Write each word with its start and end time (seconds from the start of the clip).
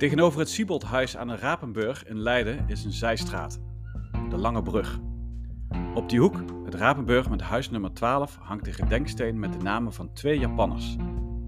Tegenover 0.00 0.38
het 0.38 0.48
Sieboldhuis 0.48 1.16
aan 1.16 1.28
de 1.28 1.36
Rapenburg 1.36 2.06
in 2.06 2.18
Leiden 2.18 2.64
is 2.66 2.84
een 2.84 2.92
zijstraat, 2.92 3.60
de 4.28 4.36
Lange 4.36 4.62
Brug. 4.62 4.98
Op 5.94 6.08
die 6.08 6.20
hoek, 6.20 6.34
het 6.64 6.74
Rapenburg 6.74 7.30
met 7.30 7.40
huis 7.40 7.70
nummer 7.70 7.92
12, 7.92 8.38
hangt 8.40 8.66
een 8.66 8.72
gedenksteen 8.72 9.38
met 9.38 9.52
de 9.52 9.58
namen 9.58 9.92
van 9.92 10.12
twee 10.12 10.38
Japanners. 10.38 10.96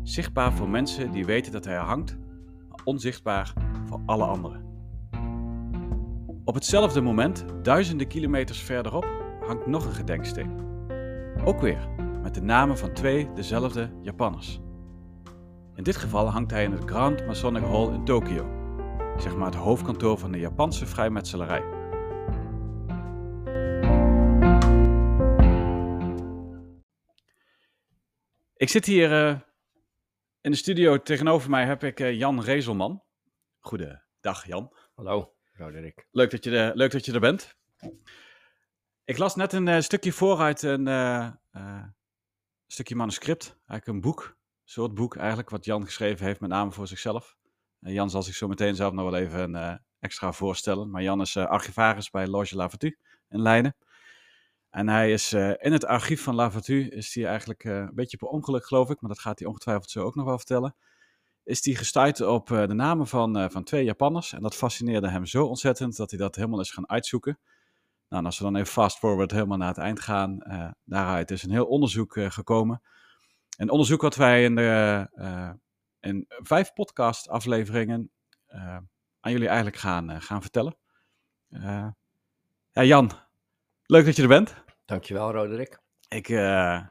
Zichtbaar 0.03 0.53
voor 0.53 0.69
mensen 0.69 1.11
die 1.11 1.27
weten 1.27 1.53
dat 1.53 1.65
hij 1.65 1.75
er 1.75 1.81
hangt, 1.81 2.19
maar 2.69 2.81
onzichtbaar 2.85 3.53
voor 3.85 4.01
alle 4.07 4.25
anderen. 4.25 4.65
Op 6.45 6.55
hetzelfde 6.55 7.01
moment, 7.01 7.45
duizenden 7.63 8.07
kilometers 8.07 8.61
verderop, 8.61 9.07
hangt 9.47 9.67
nog 9.67 9.85
een 9.85 9.93
gedenksteen. 9.93 10.61
Ook 11.45 11.61
weer 11.61 11.89
met 12.23 12.35
de 12.35 12.43
namen 12.43 12.79
van 12.79 12.93
twee 12.93 13.33
dezelfde 13.35 13.91
Japanners. 14.03 14.61
In 15.75 15.83
dit 15.83 15.97
geval 15.97 16.29
hangt 16.31 16.51
hij 16.51 16.65
in 16.65 16.73
het 16.73 16.85
Grand 16.85 17.27
Masonic 17.27 17.63
Hall 17.63 17.93
in 17.93 18.05
Tokio, 18.05 18.45
zeg 19.19 19.37
maar 19.37 19.47
het 19.47 19.55
hoofdkantoor 19.55 20.19
van 20.19 20.33
de 20.33 20.39
Japanse 20.39 20.87
vrijmetselarij. 20.87 21.63
Ik 28.57 28.69
zit 28.69 28.87
hier 28.87 29.13
eh, 29.13 29.41
in 30.41 30.51
de 30.51 30.57
studio. 30.57 31.03
Tegenover 31.03 31.51
mij 31.51 31.67
heb 31.67 31.85
ik 31.85 32.01
eh, 32.01 32.19
Jan 32.19 32.43
Rezelman. 32.43 33.03
Goedendag 33.61 34.47
Jan. 34.47 34.73
Hallo, 34.95 35.35
Roderick. 35.53 36.07
Leuk 36.11 36.31
dat 36.31 36.45
je, 36.45 36.73
leuk 36.75 36.91
dat 36.91 37.05
je 37.05 37.13
er 37.13 37.21
bent. 37.21 37.57
Ik 39.05 39.19
las 39.19 39.35
net 39.35 39.53
een 39.53 39.69
eh, 39.69 39.81
stukje 39.81 40.13
vooruit 40.13 40.63
een 40.63 41.39
stukje 42.67 42.95
manuscript, 42.95 43.47
eigenlijk 43.67 43.87
een 43.87 44.01
boek, 44.01 44.41
soort 44.65 44.95
boek 44.95 45.17
eigenlijk, 45.17 45.51
wat 45.51 45.65
Jan 45.65 45.85
geschreven 45.85 46.27
heeft, 46.27 46.41
met 46.41 46.51
name 46.51 46.73
voor 46.73 46.87
zichzelf. 46.87 47.37
Jan 47.79 48.11
zal 48.11 48.23
zich 48.23 48.35
zo 48.35 48.49
meteen 48.49 48.75
zelf 48.75 48.93
nog 48.93 49.11
wel 49.11 49.21
even 49.21 49.83
extra 49.99 50.33
voorstellen. 50.33 50.91
Maar 50.91 51.03
Jan 51.03 51.21
is 51.21 51.37
archivaris 51.37 52.11
bij 52.11 52.27
Loge 52.27 52.57
Lavatu 52.57 52.99
in 53.29 53.41
Leiden. 53.41 53.77
En 54.71 54.89
hij 54.89 55.13
is 55.13 55.33
uh, 55.33 55.53
in 55.59 55.73
het 55.73 55.85
archief 55.85 56.23
van 56.23 56.35
Lavatu, 56.35 56.89
is 56.89 57.15
hij 57.15 57.27
eigenlijk 57.27 57.65
uh, 57.65 57.77
een 57.77 57.95
beetje 57.95 58.17
per 58.17 58.29
ongeluk 58.29 58.67
geloof 58.67 58.91
ik, 58.91 59.01
maar 59.01 59.11
dat 59.11 59.21
gaat 59.21 59.39
hij 59.39 59.49
ongetwijfeld 59.49 59.91
zo 59.91 60.03
ook 60.03 60.15
nog 60.15 60.25
wel 60.25 60.37
vertellen. 60.37 60.77
Is 61.45 61.65
hij 61.65 61.75
gestuurd 61.75 62.21
op 62.21 62.51
uh, 62.51 62.67
de 62.67 62.75
namen 62.75 63.07
van, 63.07 63.51
van 63.51 63.65
twee 63.65 63.85
Japanners. 63.85 64.33
En 64.33 64.43
dat 64.43 64.55
fascineerde 64.55 65.09
hem 65.09 65.27
zo 65.27 65.45
ontzettend 65.45 65.97
dat 65.97 66.11
hij 66.11 66.19
dat 66.19 66.37
helemaal 66.37 66.61
is 66.61 66.71
gaan 66.71 66.89
uitzoeken. 66.89 67.39
Nou, 68.09 68.23
en 68.23 68.27
als 68.27 68.39
we 68.39 68.45
dan 68.45 68.57
even 68.57 68.73
fast 68.73 68.99
forward 68.99 69.31
helemaal 69.31 69.59
naar 69.59 69.69
het 69.69 69.79
eind 69.79 70.01
gaan, 70.01 70.39
daaruit 70.85 71.31
is 71.31 71.43
een 71.43 71.51
heel 71.51 71.67
onderzoek 71.67 72.17
gekomen. 72.29 72.83
Een 73.57 73.71
onderzoek 73.71 74.03
wat 74.03 74.17
wij 74.17 74.45
in, 74.45 74.55
de, 74.55 75.09
in 76.01 76.25
vijf 76.29 76.73
podcast 76.73 77.29
afleveringen 77.29 78.11
aan 79.21 79.33
jullie 79.33 79.49
eigenlijk 79.49 79.77
gaan, 79.77 80.23
gaan 80.23 80.41
vertellen. 80.43 80.77
ja, 82.73 82.85
Jan, 82.85 83.13
Leuk 83.93 84.05
dat 84.05 84.17
je 84.17 84.23
er 84.23 84.29
bent. 84.29 84.55
Dankjewel, 84.85 85.33
Roderick. 85.33 85.79
Ik, 86.09 86.29
uh, 86.29 86.39
nou 86.39 86.91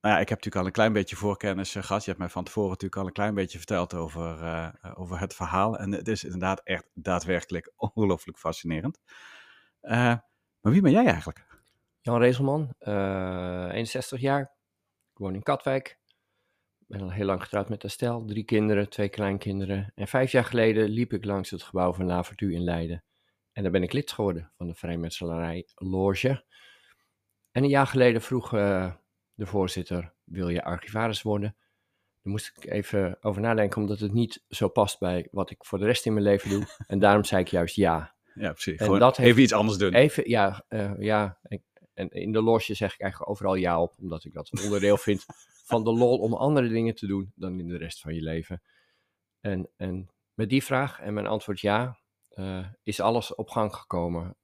ja, 0.00 0.18
ik 0.18 0.28
heb 0.28 0.38
natuurlijk 0.38 0.56
al 0.56 0.66
een 0.66 0.72
klein 0.72 0.92
beetje 0.92 1.16
voorkennis 1.16 1.74
uh, 1.74 1.82
gehad. 1.82 2.00
Je 2.00 2.08
hebt 2.08 2.22
mij 2.22 2.28
van 2.28 2.44
tevoren 2.44 2.70
natuurlijk 2.70 3.00
al 3.00 3.06
een 3.06 3.12
klein 3.12 3.34
beetje 3.34 3.58
verteld 3.58 3.94
over, 3.94 4.42
uh, 4.42 4.68
over 4.94 5.20
het 5.20 5.34
verhaal. 5.34 5.78
En 5.78 5.92
het 5.92 6.08
is 6.08 6.24
inderdaad 6.24 6.60
echt 6.64 6.84
daadwerkelijk 6.94 7.72
ongelooflijk 7.94 8.38
fascinerend. 8.38 9.00
maar 9.80 10.22
wie 10.60 10.80
ben 10.80 10.92
jij 10.92 11.04
eigenlijk? 11.04 11.46
Jan 12.00 12.18
Rezelman, 12.18 12.74
61 12.78 14.20
jaar. 14.20 14.55
Ik 15.16 15.22
woon 15.22 15.34
in 15.34 15.42
Katwijk. 15.42 15.98
Ik 16.78 16.86
ben 16.86 17.00
al 17.00 17.10
heel 17.10 17.24
lang 17.24 17.42
getrouwd 17.42 17.68
met 17.68 17.84
Estelle. 17.84 18.24
Drie 18.24 18.44
kinderen, 18.44 18.88
twee 18.88 19.08
kleinkinderen. 19.08 19.92
En 19.94 20.08
vijf 20.08 20.32
jaar 20.32 20.44
geleden 20.44 20.88
liep 20.88 21.12
ik 21.12 21.24
langs 21.24 21.50
het 21.50 21.62
gebouw 21.62 21.92
van 21.92 22.06
Lavertu 22.06 22.54
in 22.54 22.64
Leiden. 22.64 23.04
En 23.52 23.62
daar 23.62 23.72
ben 23.72 23.82
ik 23.82 23.92
lid 23.92 24.12
geworden 24.12 24.52
van 24.56 24.66
de 24.66 24.74
Vrijmetselarij 24.74 25.68
Loge. 25.74 26.44
En 27.52 27.62
een 27.62 27.68
jaar 27.68 27.86
geleden 27.86 28.22
vroeg 28.22 28.54
uh, 28.54 28.92
de 29.34 29.46
voorzitter, 29.46 30.12
wil 30.24 30.48
je 30.48 30.64
archivaris 30.64 31.22
worden? 31.22 31.56
Daar 32.22 32.32
moest 32.32 32.52
ik 32.56 32.70
even 32.70 33.16
over 33.20 33.40
nadenken, 33.40 33.80
omdat 33.80 34.00
het 34.00 34.12
niet 34.12 34.44
zo 34.48 34.68
past 34.68 34.98
bij 34.98 35.28
wat 35.30 35.50
ik 35.50 35.64
voor 35.64 35.78
de 35.78 35.84
rest 35.84 36.06
in 36.06 36.12
mijn 36.12 36.24
leven 36.24 36.50
doe. 36.50 36.66
En 36.86 36.98
daarom 36.98 37.24
zei 37.24 37.40
ik 37.40 37.48
juist 37.48 37.76
ja. 37.76 38.14
Ja, 38.34 38.52
precies. 38.52 38.80
En 38.80 38.98
dat 38.98 39.18
even 39.18 39.42
iets 39.42 39.52
anders 39.52 39.78
doen. 39.78 39.94
Even, 39.94 40.30
ja, 40.30 40.64
uh, 40.68 40.92
ja. 40.98 41.38
En 41.96 42.08
in 42.08 42.32
de 42.32 42.42
loge 42.42 42.74
zeg 42.74 42.94
ik 42.94 43.00
eigenlijk 43.00 43.30
overal 43.30 43.54
ja 43.54 43.80
op, 43.80 43.94
omdat 43.98 44.24
ik 44.24 44.32
dat 44.32 44.48
een 44.52 44.64
onderdeel 44.64 44.96
vind 44.96 45.24
van 45.64 45.84
de 45.84 45.92
lol 45.92 46.18
om 46.18 46.34
andere 46.34 46.68
dingen 46.68 46.94
te 46.94 47.06
doen 47.06 47.32
dan 47.34 47.58
in 47.58 47.68
de 47.68 47.76
rest 47.76 48.00
van 48.00 48.14
je 48.14 48.22
leven. 48.22 48.62
En, 49.40 49.68
en 49.76 50.10
met 50.34 50.48
die 50.48 50.64
vraag 50.64 51.00
en 51.00 51.14
mijn 51.14 51.26
antwoord 51.26 51.60
ja, 51.60 51.98
uh, 52.34 52.66
is 52.82 53.00
alles 53.00 53.34
op 53.34 53.48
gang 53.48 53.74
gekomen. 53.74 54.36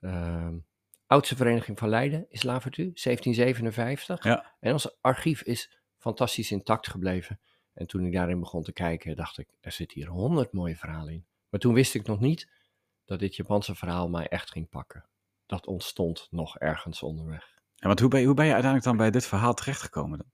Uh, 0.00 0.54
oudste 1.06 1.36
vereniging 1.36 1.78
van 1.78 1.88
Leiden 1.88 2.26
is 2.28 2.42
Lavertu, 2.42 2.82
1757. 2.82 4.24
Ja. 4.24 4.56
En 4.60 4.72
ons 4.72 5.00
archief 5.00 5.42
is 5.42 5.80
fantastisch 5.96 6.50
intact 6.50 6.88
gebleven. 6.88 7.40
En 7.72 7.86
toen 7.86 8.06
ik 8.06 8.12
daarin 8.12 8.40
begon 8.40 8.62
te 8.62 8.72
kijken, 8.72 9.16
dacht 9.16 9.38
ik, 9.38 9.48
er 9.60 9.72
zit 9.72 9.92
hier 9.92 10.08
honderd 10.08 10.52
mooie 10.52 10.76
verhalen 10.76 11.12
in. 11.12 11.26
Maar 11.48 11.60
toen 11.60 11.74
wist 11.74 11.94
ik 11.94 12.06
nog 12.06 12.20
niet 12.20 12.48
dat 13.04 13.18
dit 13.18 13.36
Japanse 13.36 13.74
verhaal 13.74 14.08
mij 14.08 14.28
echt 14.28 14.50
ging 14.50 14.68
pakken. 14.68 15.04
Dat 15.48 15.66
ontstond 15.66 16.26
nog 16.30 16.58
ergens 16.58 17.02
onderweg. 17.02 17.56
Ja, 17.74 17.86
want 17.86 18.00
hoe 18.00 18.08
ben, 18.08 18.20
je, 18.20 18.26
hoe 18.26 18.34
ben 18.34 18.44
je 18.44 18.52
uiteindelijk 18.52 18.90
dan 18.90 18.96
bij 18.96 19.10
dit 19.10 19.26
verhaal 19.26 19.54
terechtgekomen? 19.54 20.18
Dan? 20.18 20.30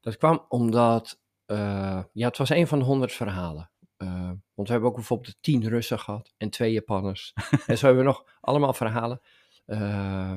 Dat 0.00 0.16
kwam 0.16 0.44
omdat, 0.48 1.20
uh, 1.46 2.02
ja, 2.12 2.28
het 2.28 2.38
was 2.38 2.50
een 2.50 2.66
van 2.66 2.78
de 2.78 2.84
honderd 2.84 3.12
verhalen. 3.12 3.70
Uh, 3.98 4.30
want 4.54 4.68
we 4.68 4.72
hebben 4.72 4.88
ook 4.88 4.96
bijvoorbeeld 4.96 5.36
tien 5.40 5.68
Russen 5.68 5.98
gehad 5.98 6.34
en 6.36 6.50
twee 6.50 6.72
Japanners. 6.72 7.32
en 7.66 7.78
zo 7.78 7.86
hebben 7.86 8.04
we 8.04 8.10
nog 8.10 8.24
allemaal 8.40 8.72
verhalen. 8.72 9.20
Uh, 9.66 10.34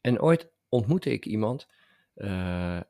en 0.00 0.20
ooit 0.20 0.52
ontmoette 0.68 1.10
ik 1.10 1.26
iemand. 1.26 1.68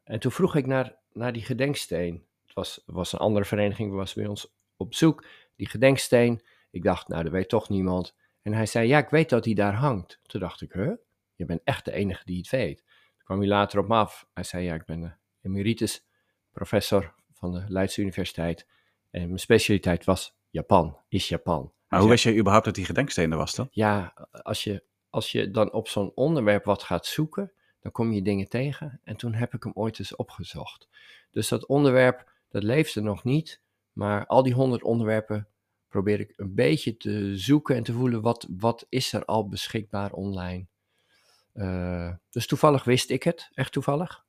En 0.04 0.19
toen 0.19 0.32
vroeg 0.32 0.56
ik 0.56 0.66
naar, 0.66 0.98
naar 1.12 1.32
die 1.32 1.42
gedenksteen. 1.42 2.26
Het 2.44 2.54
was, 2.54 2.82
was 2.86 3.12
een 3.12 3.19
andere 3.19 3.44
vereniging, 3.44 3.92
was 3.92 4.14
bij 4.14 4.26
ons 4.26 4.54
op 4.76 4.94
zoek. 4.94 5.26
Die 5.56 5.69
gedenksteen. 5.69 6.42
Ik 6.70 6.82
dacht, 6.82 7.08
nou, 7.08 7.22
dat 7.22 7.32
weet 7.32 7.48
toch 7.48 7.69
niemand. 7.69 8.14
En 8.44 8.53
hij 8.53 8.66
zei, 8.66 8.88
ja, 8.88 8.99
ik 8.99 9.09
weet 9.09 9.28
dat 9.28 9.44
hij 9.44 9.55
daar 9.55 9.75
hangt. 9.75 10.21
Toen 10.22 10.41
dacht 10.41 10.60
ik, 10.60 10.72
huh? 10.72 10.93
Je 11.34 11.44
bent 11.44 11.60
echt 11.65 11.84
de 11.84 11.93
enige 11.93 12.25
die 12.25 12.37
het 12.37 12.50
weet. 12.50 12.77
Toen 12.77 13.25
kwam 13.25 13.38
hij 13.38 13.49
later 13.49 13.78
op 13.78 13.88
me 13.88 13.94
af. 13.94 14.27
Hij 14.34 14.43
zei, 14.43 14.65
ja, 14.65 14.75
ik 14.75 14.84
ben 14.84 15.19
emeritus 15.43 16.06
professor 16.50 17.15
van 17.33 17.53
de 17.53 17.65
Leidse 17.69 18.00
Universiteit. 18.00 18.66
En 19.10 19.27
mijn 19.27 19.38
specialiteit 19.38 20.04
was 20.04 20.37
Japan, 20.50 20.99
is 21.09 21.28
Japan. 21.28 21.72
Maar 21.88 22.00
hoe 22.00 22.09
wist 22.09 22.25
je 22.25 22.37
überhaupt 22.37 22.65
dat 22.65 22.75
die 22.75 22.84
gedenksteen 22.84 23.31
er 23.31 23.37
was 23.37 23.54
dan? 23.54 23.69
Ja, 23.71 24.28
als 24.31 24.65
je, 24.65 24.84
als 25.10 25.33
je 25.33 25.50
dan 25.50 25.72
op 25.72 25.88
zo'n 25.88 26.12
onderwerp 26.15 26.65
wat 26.65 26.83
gaat 26.83 27.06
zoeken, 27.06 27.53
dan 27.81 27.93
kom 27.93 28.12
je 28.12 28.22
dingen 28.22 28.49
tegen. 28.49 29.00
En 29.04 29.16
toen 29.16 29.34
heb 29.34 29.54
ik 29.54 29.62
hem 29.62 29.72
ooit 29.75 29.99
eens 29.99 30.16
opgezocht. 30.16 30.88
Dus 31.31 31.49
dat 31.49 31.66
onderwerp, 31.66 32.33
dat 32.49 32.62
leefde 32.62 33.00
nog 33.00 33.25
niet. 33.25 33.62
Maar 33.93 34.27
al 34.27 34.43
die 34.43 34.54
honderd 34.54 34.83
onderwerpen 34.83 35.49
probeer 35.94 36.21
ik 36.21 36.32
een 36.37 36.55
beetje 36.55 36.97
te 36.97 37.37
zoeken 37.37 37.77
en 37.77 37.82
te 37.82 37.93
voelen 37.93 38.21
wat, 38.21 38.47
wat 38.56 38.87
is 38.88 39.12
er 39.12 39.25
al 39.25 39.49
beschikbaar 39.49 40.12
online. 40.12 40.66
Uh, 41.55 42.12
dus 42.31 42.47
toevallig 42.47 42.84
wist 42.84 43.10
ik 43.10 43.22
het, 43.22 43.50
echt 43.53 43.72
toevallig. 43.72 44.25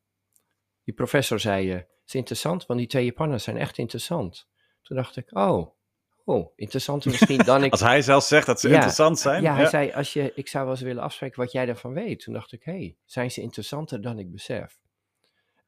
Die 0.83 0.93
professor 0.93 1.39
zei, 1.39 1.69
uh, 1.69 1.73
het 1.75 1.87
is 2.05 2.15
interessant, 2.15 2.65
want 2.65 2.79
die 2.79 2.87
twee 2.87 3.05
Japanners 3.05 3.43
zijn 3.43 3.57
echt 3.57 3.77
interessant. 3.77 4.47
Toen 4.81 4.97
dacht 4.97 5.15
ik, 5.15 5.35
oh, 5.35 5.75
oh 6.23 6.51
interessanter 6.55 7.11
misschien 7.11 7.37
dan 7.37 7.63
ik... 7.63 7.71
als 7.71 7.81
hij 7.81 8.01
zelf 8.01 8.23
zegt 8.23 8.45
dat 8.45 8.59
ze 8.59 8.69
interessant 8.69 9.19
zijn. 9.19 9.41
Ja, 9.41 9.55
hij 9.55 9.65
zei, 9.65 9.91
als 9.91 10.13
je, 10.13 10.31
ik 10.35 10.47
zou 10.47 10.63
wel 10.63 10.73
eens 10.73 10.83
willen 10.83 11.03
afspreken 11.03 11.41
wat 11.41 11.51
jij 11.51 11.67
ervan 11.67 11.93
weet. 11.93 12.19
Toen 12.19 12.33
dacht 12.33 12.51
ik, 12.51 12.63
hé, 12.63 12.71
hey, 12.71 12.97
zijn 13.05 13.31
ze 13.31 13.41
interessanter 13.41 14.01
dan 14.01 14.19
ik 14.19 14.31
besef? 14.31 14.79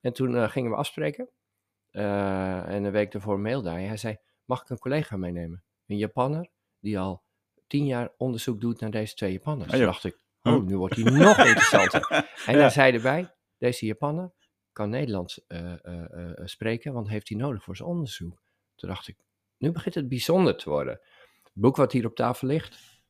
En 0.01 0.13
toen 0.13 0.33
uh, 0.33 0.50
gingen 0.50 0.71
we 0.71 0.77
afspreken. 0.77 1.30
En 1.92 2.83
een 2.83 2.92
week 2.92 3.12
daarvoor 3.12 3.39
mailde 3.39 3.69
hij. 3.69 3.83
Hij 3.83 3.98
zei, 3.98 4.18
mag 4.45 4.62
ik 4.62 4.69
een 4.69 4.80
collega 4.80 5.18
meenemen? 5.18 5.66
Een 5.88 5.98
Japanner 5.98 6.50
die 6.80 7.00
al 7.00 7.24
tien 7.68 7.86
jaar 7.86 8.12
onderzoek 8.18 8.62
doet 8.62 8.80
naar 8.80 8.92
deze 8.92 9.16
twee 9.16 9.31
Japanners. 9.31 9.72
Toen 9.72 9.80
dacht 9.80 10.04
ik, 10.04 10.18
oh, 10.44 10.63
nu 10.63 10.78
wordt 10.78 10.95
hij 10.95 11.04
nog 11.04 11.38
interessanter. 11.48 12.12
En 12.45 12.54
ja. 12.54 12.60
hij 12.60 12.69
zei 12.69 12.94
erbij, 12.94 13.34
deze 13.57 13.86
Japanner 13.86 14.31
kan 14.72 14.89
Nederlands 14.89 15.42
uh, 15.48 15.74
spreken, 16.44 16.94
want 16.94 17.10
heeft 17.10 17.30
hij 17.30 17.38
nodig 17.38 17.63
voor 17.63 17.75
zijn 17.75 17.89
onderzoek. 17.89 18.42
Toen 18.75 18.89
dacht 18.89 19.07
ik, 19.07 19.18
nu 19.57 19.72
begint 19.72 19.95
het 19.95 20.07
bijzonder 20.07 20.57
te 20.57 20.69
worden. 20.69 21.00
Het 21.44 21.51
boek 21.54 21.75
wat 21.75 21.92
hier 21.92 22.06
op 22.06 22.16
tafel 22.16 22.48
ligt, 22.48 23.01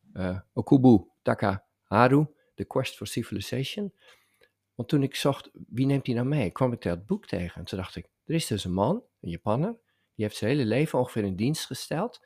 Okubu 0.53 1.05
Takaharu, 1.21 2.25
The 2.55 2.65
Quest 2.65 2.95
for 2.95 3.07
Civilization. 3.07 3.93
Want 4.75 4.89
toen 4.89 5.03
ik 5.03 5.15
zocht, 5.15 5.49
wie 5.67 5.85
neemt 5.85 6.05
die 6.05 6.15
nou 6.15 6.27
mee, 6.27 6.51
kwam 6.51 6.73
ik 6.73 6.81
dat 6.81 7.05
boek 7.05 7.25
tegen. 7.25 7.59
En 7.59 7.63
toen 7.63 7.79
dacht 7.79 7.95
ik, 7.95 8.09
er 8.25 8.33
is 8.35 8.47
dus 8.47 8.63
een 8.63 8.73
man, 8.73 9.03
een 9.21 9.29
Japanner, 9.29 9.77
die 10.15 10.25
heeft 10.25 10.37
zijn 10.37 10.51
hele 10.51 10.65
leven 10.65 10.99
ongeveer 10.99 11.23
in 11.23 11.35
dienst 11.35 11.65
gesteld 11.65 12.19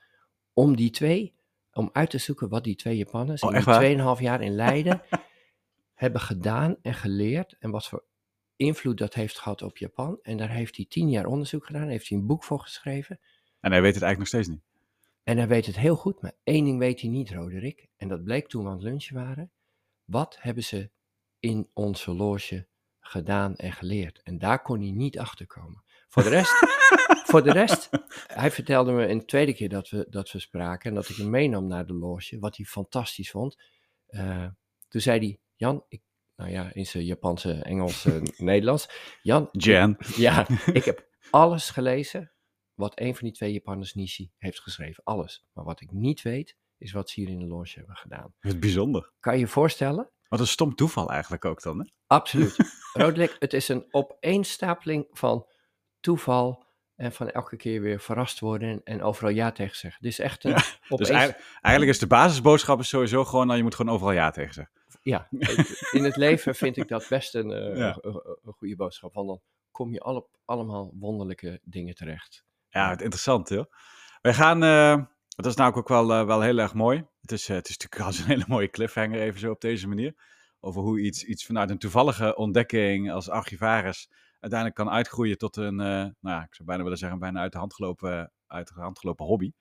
om 0.54 0.76
die 0.76 0.90
twee, 0.90 1.34
om 1.72 1.90
uit 1.94 2.10
te 2.10 2.18
zoeken 2.18 2.50
wat 2.50 2.64
die 2.64 2.76
twee 2.76 2.98
Japanners 2.98 3.42
oh, 3.42 3.54
in 3.54 3.62
tweeënhalf 3.62 4.20
jaar 4.20 4.42
in 4.42 4.56
Leiden 4.66 5.02
hebben 5.94 6.22
gedaan 6.22 6.78
en 6.82 6.94
geleerd 6.94 7.56
en 7.60 7.72
wat 7.72 7.88
voor 7.88 8.04
invloed 8.56 8.98
dat 8.98 9.14
heeft 9.14 9.40
gehad 9.40 9.62
op 9.62 9.78
Japan. 9.78 10.20
En 10.22 10.38
daar 10.38 10.50
heeft 10.50 10.76
hij 10.76 10.86
tien 10.90 11.10
jaar 11.10 11.26
onderzoek 11.26 11.66
gedaan, 11.66 11.88
heeft 11.88 12.10
hij 12.10 12.18
een 12.18 12.26
boek 12.26 12.44
voor 12.44 12.60
geschreven. 12.60 13.20
En 13.60 13.72
hij 13.72 13.82
weet 13.82 13.94
het 13.94 14.04
eigenlijk 14.04 14.18
nog 14.18 14.28
steeds 14.28 14.48
niet. 14.48 14.70
En 15.24 15.38
hij 15.38 15.48
weet 15.48 15.66
het 15.66 15.78
heel 15.78 15.96
goed, 15.96 16.22
maar 16.22 16.34
één 16.44 16.66
ding 16.66 16.80
weet 16.80 17.02
hij 17.02 17.10
niet, 17.10 17.32
Roderick. 17.32 17.88
En 17.98 18.08
dat 18.08 18.24
bleek 18.24 18.48
toen 18.48 18.64
we 18.64 18.70
aan 18.70 18.76
het 18.76 18.84
lunchen 18.84 19.16
waren. 19.16 19.52
Wat 20.06 20.38
hebben 20.40 20.64
ze 20.64 20.90
in 21.40 21.70
onze 21.74 22.12
loge 22.12 22.68
gedaan 23.00 23.56
en 23.56 23.72
geleerd? 23.72 24.22
En 24.24 24.38
daar 24.38 24.62
kon 24.62 24.80
hij 24.80 24.92
niet 24.92 25.20
achter 25.20 25.48
komen. 25.48 25.84
Voor 26.08 26.24
de 26.24 26.30
rest, 26.30 26.52
voor 27.32 27.44
de 27.44 27.52
rest 27.52 27.90
hij 28.28 28.52
vertelde 28.52 28.92
me 28.92 29.08
een 29.08 29.26
tweede 29.26 29.54
keer 29.54 29.70
dat 29.70 29.90
we, 29.90 30.08
dat 30.10 30.32
we 30.32 30.40
spraken 30.40 30.90
en 30.90 30.96
dat 30.96 31.10
ik 31.10 31.16
hem 31.16 31.30
meenam 31.30 31.68
naar 31.68 31.86
de 31.86 31.94
loge, 31.94 32.40
wat 32.40 32.56
hij 32.58 32.66
fantastisch 32.66 33.32
vond. 33.32 33.62
Uh, 34.10 34.48
toen 34.88 35.02
zei 35.02 35.20
hij, 35.20 35.40
Jan, 35.56 35.86
ik, 35.88 36.02
nou 36.36 36.52
ja, 36.52 36.74
in 36.74 36.86
zijn 36.86 37.06
Japanse, 37.06 37.54
Engels, 37.54 38.08
Nederlands. 38.38 38.90
Jan, 39.22 39.50
Jan. 39.52 39.98
ja, 40.16 40.48
ik 40.74 40.86
heb 40.86 41.08
alles 41.30 41.70
gelezen 41.70 42.32
wat 42.74 43.00
een 43.00 43.16
van 43.16 43.28
die 43.28 43.36
twee 43.36 43.54
Japanners, 43.54 43.94
Nishi, 43.94 44.32
heeft 44.38 44.60
geschreven. 44.60 45.04
Alles. 45.04 45.46
Maar 45.54 45.66
wat 45.66 45.82
ik 45.82 45.92
niet 45.92 46.22
weet, 46.22 46.58
is 46.78 46.92
wat 46.92 47.10
ze 47.10 47.20
hier 47.20 47.30
in 47.30 47.40
de 47.40 47.46
loge 47.46 47.78
hebben 47.78 47.96
gedaan. 47.96 48.34
Het 48.40 48.54
is 48.54 48.60
bijzonder. 48.60 49.12
Kan 49.20 49.34
je 49.34 49.40
je 49.40 49.48
voorstellen? 49.48 50.12
Wat 50.28 50.40
een 50.40 50.48
stom 50.48 50.76
toeval 50.76 51.10
eigenlijk 51.12 51.46
ook 51.46 51.62
dan, 51.62 51.80
hè? 51.80 51.86
Absoluut. 52.08 52.56
Roderick, 52.94 53.36
het 53.40 53.54
is 53.54 53.68
een 53.68 53.86
opeenstapeling 53.92 55.08
van 55.12 55.48
toeval 56.00 56.66
en 57.02 57.12
van 57.12 57.30
elke 57.30 57.56
keer 57.56 57.82
weer 57.82 58.00
verrast 58.00 58.40
worden 58.40 58.82
en 58.84 59.04
overal 59.04 59.32
ja 59.32 59.52
tegen 59.52 59.78
zeggen. 59.78 60.02
Dit 60.02 60.12
is 60.12 60.20
echt 60.20 60.44
een... 60.44 60.52
Ja, 60.52 60.64
dus 60.98 61.10
eigenlijk, 61.10 61.92
is 61.92 62.00
de 62.00 62.08
basisboodschap 62.08 62.80
is 62.80 62.88
sowieso 62.88 63.26
gewoon, 63.26 63.46
nou, 63.46 63.58
je 63.58 63.64
moet 63.64 63.76
gewoon 63.76 63.94
overal 63.94 64.14
ja 64.14 64.32
tegen 64.32 64.54
zeggen. 64.54 64.74
Ja, 65.02 65.28
in 65.92 66.04
het 66.04 66.16
leven 66.16 66.56
vind 66.56 66.78
ik 66.78 66.88
dat 66.88 67.06
best 67.10 67.36
een, 67.36 67.50
uh, 67.50 67.78
ja. 67.78 67.98
een, 68.02 68.22
een, 68.44 68.54
goede 68.54 68.76
boodschap, 68.76 69.14
want 69.14 69.28
dan 69.28 69.42
kom 69.72 69.92
je 69.94 70.00
alle, 70.00 70.28
allemaal 70.46 70.92
wonderlijke 71.00 71.60
dingen 71.64 71.96
terecht. 71.96 72.46
Ja, 72.68 72.90
het 72.90 73.02
interessant, 73.02 73.50
joh. 73.50 73.66
We 74.22 74.34
gaan, 74.34 74.64
uh, 74.64 75.06
dat 75.28 75.46
is 75.46 75.56
nou 75.56 75.74
ook 75.74 75.88
wel, 75.88 76.12
uh, 76.12 76.26
wel 76.26 76.42
heel 76.42 76.58
erg 76.58 76.74
mooi. 76.74 77.06
Het 77.22 77.32
is, 77.32 77.48
het 77.48 77.70
is 77.70 77.78
natuurlijk 77.78 78.02
als 78.08 78.20
een 78.20 78.26
hele 78.26 78.46
mooie 78.48 78.70
cliffhanger, 78.70 79.22
even 79.22 79.40
zo 79.40 79.52
op 79.52 79.62
deze 79.62 79.88
manier. 79.88 80.16
Over 80.60 80.82
hoe 80.82 81.02
iets, 81.02 81.24
iets 81.24 81.46
vanuit 81.46 81.70
een 81.70 81.80
toevallige 81.80 82.36
ontdekking 82.36 83.12
als 83.12 83.30
archivaris 83.30 84.10
uiteindelijk 84.42 84.76
kan 84.76 84.90
uitgroeien 84.90 85.38
tot 85.38 85.56
een, 85.56 85.74
uh, 85.74 85.86
nou 85.86 86.14
ja, 86.22 86.44
ik 86.44 86.56
zou 86.56 86.68
bijna 86.68 86.84
willen 86.84 86.98
zeggen, 86.98 87.20
bijna 87.20 87.40
uit 87.40 87.52
de 87.52 87.58
hand 87.58 87.74
gelopen, 87.74 88.32
uit 88.48 88.68
de 88.68 88.82
hand 88.82 89.00
gelopen 89.00 89.26
hobby. 89.26 89.52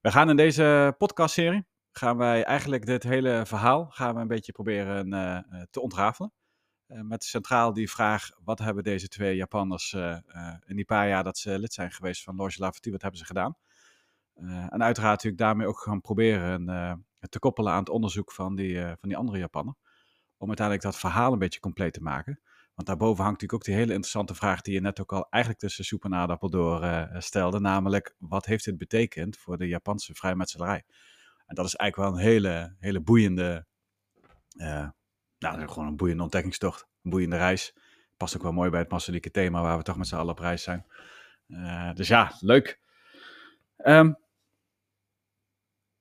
We 0.00 0.10
gaan 0.10 0.30
in 0.30 0.36
deze 0.36 0.94
podcastserie, 0.98 1.66
gaan 1.90 2.16
wij 2.16 2.44
eigenlijk 2.44 2.86
dit 2.86 3.02
hele 3.02 3.42
verhaal, 3.46 3.86
gaan 3.90 4.14
we 4.14 4.20
een 4.20 4.28
beetje 4.28 4.52
proberen 4.52 5.12
uh, 5.12 5.62
te 5.70 5.80
ontrafelen. 5.80 6.32
Met 6.86 7.24
centraal 7.24 7.72
die 7.72 7.90
vraag, 7.90 8.30
wat 8.44 8.58
hebben 8.58 8.84
deze 8.84 9.08
twee 9.08 9.36
Japanners 9.36 9.92
in 10.66 10.76
die 10.76 10.84
paar 10.84 11.08
jaar 11.08 11.24
dat 11.24 11.38
ze 11.38 11.58
lid 11.58 11.72
zijn 11.72 11.92
geweest 11.92 12.22
van 12.22 12.36
Loge 12.36 12.60
Laverty, 12.60 12.90
wat 12.90 13.02
hebben 13.02 13.20
ze 13.20 13.26
gedaan? 13.26 13.56
en 14.68 14.82
uiteraard 14.82 15.12
natuurlijk 15.12 15.42
daarmee 15.42 15.66
ook 15.66 15.78
gaan 15.78 16.00
proberen 16.00 16.64
te 17.18 17.38
koppelen 17.38 17.72
aan 17.72 17.78
het 17.78 17.88
onderzoek 17.88 18.32
van 18.32 18.54
die, 18.54 18.80
van 18.80 19.08
die 19.08 19.16
andere 19.16 19.38
Japaner. 19.38 19.74
Om 20.36 20.46
uiteindelijk 20.46 20.86
dat 20.86 20.98
verhaal 20.98 21.32
een 21.32 21.38
beetje 21.38 21.60
compleet 21.60 21.92
te 21.92 22.02
maken. 22.02 22.40
Want 22.74 22.88
daarboven 22.88 23.24
hangt 23.24 23.40
natuurlijk 23.40 23.52
ook 23.52 23.74
die 23.74 23.74
hele 23.74 23.92
interessante 23.92 24.34
vraag 24.34 24.60
die 24.60 24.74
je 24.74 24.80
net 24.80 25.00
ook 25.00 25.12
al 25.12 25.26
eigenlijk 25.30 25.62
tussen 25.62 25.84
soep 25.84 26.04
en 26.04 26.14
aardappel 26.14 26.50
door 26.50 26.82
uh, 26.82 27.18
stelde. 27.18 27.60
Namelijk, 27.60 28.14
wat 28.18 28.46
heeft 28.46 28.64
dit 28.64 28.78
betekend 28.78 29.36
voor 29.36 29.58
de 29.58 29.68
Japanse 29.68 30.14
vrijmetselarij? 30.14 30.84
En 31.46 31.54
dat 31.54 31.66
is 31.66 31.74
eigenlijk 31.74 32.10
wel 32.10 32.20
een 32.20 32.26
hele, 32.26 32.76
hele 32.78 33.00
boeiende, 33.00 33.66
uh, 34.56 34.88
nou, 35.38 35.68
gewoon 35.68 35.86
een 35.86 35.96
boeiende 35.96 36.22
ontdekkingstocht. 36.22 36.86
Een 37.02 37.10
boeiende 37.10 37.36
reis. 37.36 37.76
Past 38.16 38.36
ook 38.36 38.42
wel 38.42 38.52
mooi 38.52 38.70
bij 38.70 38.80
het 38.80 38.90
massadieke 38.90 39.30
thema 39.30 39.62
waar 39.62 39.76
we 39.76 39.82
toch 39.82 39.96
met 39.96 40.06
z'n 40.06 40.14
allen 40.14 40.32
op 40.32 40.38
reis 40.38 40.62
zijn. 40.62 40.86
Dus 41.94 42.08
ja, 42.08 42.32
leuk. 42.40 42.80
Um, 43.76 44.16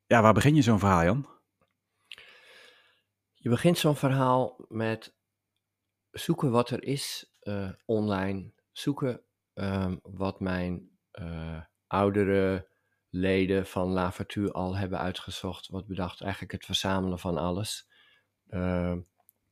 ja, 0.05 0.21
waar 0.21 0.33
begin 0.33 0.55
je 0.55 0.61
zo'n 0.61 0.79
verhaal, 0.79 1.03
Jan? 1.03 1.27
Je 3.33 3.49
begint 3.49 3.77
zo'n 3.77 3.95
verhaal 3.95 4.65
met 4.67 5.13
zoeken 6.11 6.51
wat 6.51 6.69
er 6.69 6.83
is 6.83 7.33
uh, 7.43 7.69
online. 7.85 8.51
Zoeken 8.71 9.21
um, 9.53 9.99
wat 10.03 10.39
mijn 10.39 10.89
uh, 11.19 11.61
oudere 11.87 12.67
leden 13.09 13.65
van 13.65 13.87
Lavertu 13.87 14.51
al 14.51 14.75
hebben 14.75 14.99
uitgezocht. 14.99 15.67
Wat 15.67 15.87
bedacht, 15.87 16.21
eigenlijk 16.21 16.51
het 16.51 16.65
verzamelen 16.65 17.19
van 17.19 17.37
alles. 17.37 17.89
Uh, 18.49 18.95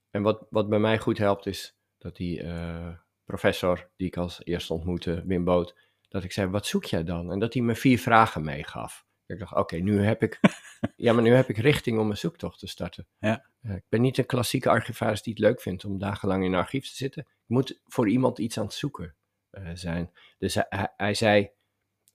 en 0.09 0.21
wat, 0.21 0.45
wat 0.50 0.69
bij 0.69 0.79
mij 0.79 1.00
goed 1.00 1.17
helpt 1.17 1.45
is 1.45 1.77
dat 1.97 2.15
die 2.15 2.44
uh, 2.44 2.89
professor 3.25 3.89
die 3.95 4.07
ik 4.07 4.17
als 4.17 4.41
eerste 4.44 4.73
ontmoette, 4.73 5.23
Wim 5.25 5.44
Boot, 5.44 5.75
dat 6.09 6.23
ik 6.23 6.31
zei, 6.31 6.50
wat 6.50 6.65
zoek 6.65 6.85
jij 6.85 7.03
dan? 7.03 7.31
En 7.31 7.39
dat 7.39 7.53
hij 7.53 7.63
me 7.63 7.75
vier 7.75 8.00
vragen 8.00 8.44
meegaf. 8.44 9.06
Ik 9.25 9.39
dacht, 9.39 9.56
oké, 9.56 9.75
nu 9.75 10.03
heb 10.03 10.23
ik, 10.23 10.39
ja, 11.00 11.13
maar 11.13 11.24
nu 11.24 11.34
heb 11.34 11.50
ik 11.50 11.57
richting 11.57 12.00
om 12.00 12.10
een 12.10 12.18
zoektocht 12.18 12.60
te 12.60 12.68
starten. 12.68 13.07
Ja. 13.19 13.46
Uh, 13.62 13.75
ik 13.75 13.84
ben 13.90 14.01
niet 14.01 14.18
een 14.18 14.25
klassieke 14.25 14.69
archivaris 14.69 15.22
die 15.22 15.34
het 15.34 15.42
leuk 15.42 15.62
vindt 15.62 15.86
om 15.86 16.00
dagenlang 16.00 16.44
in 16.44 16.54
een 16.54 16.60
archief 16.60 16.90
te 16.90 16.96
zitten. 16.96 17.22
Ik 17.22 17.28
moet 17.48 17.81
voor 17.86 18.10
iemand 18.10 18.38
iets 18.38 18.57
aan 18.57 18.66
het 18.66 18.74
zoeken 18.74 19.16
uh, 19.51 19.69
zijn. 19.74 20.12
Dus 20.38 20.54
hij, 20.54 20.94
hij 20.98 21.13
zei, 21.13 21.50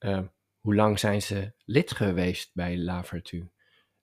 uh, 0.00 0.20
hoe 0.60 0.74
lang 0.74 0.98
zijn 0.98 1.22
ze 1.22 1.52
lid 1.64 1.92
geweest 1.92 2.50
bij 2.54 2.78
La 2.78 3.04
Vertu? 3.04 3.50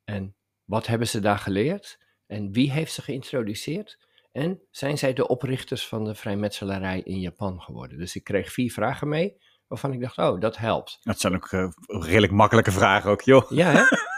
En 0.04 0.36
wat 0.64 0.88
hebben 0.88 1.08
ze 1.08 1.20
daar 1.20 1.40
geleerd? 1.40 2.00
En 2.28 2.52
wie 2.52 2.72
heeft 2.72 2.94
ze 2.94 3.02
geïntroduceerd? 3.02 4.00
En 4.32 4.62
zijn 4.72 4.98
zij 4.98 5.14
de 5.14 5.28
oprichters 5.28 5.88
van 5.88 6.04
de 6.04 6.16
vrijmetselarij 6.16 7.02
in 7.02 7.20
Japan 7.20 7.62
geworden? 7.62 7.98
Dus 7.98 8.16
ik 8.16 8.24
kreeg 8.24 8.52
vier 8.52 8.72
vragen 8.72 9.08
mee 9.08 9.38
waarvan 9.72 9.94
ik 9.94 10.02
dacht, 10.02 10.18
oh, 10.18 10.40
dat 10.40 10.58
helpt. 10.58 11.00
Dat 11.02 11.20
zijn 11.20 11.36
ook 11.36 11.52
uh, 11.52 11.72
redelijk 11.86 12.34
makkelijke 12.34 12.72
vragen 12.72 13.12
ook, 13.12 13.22
joh. 13.22 13.52
Ja, 13.52 13.72
hè? 13.72 13.82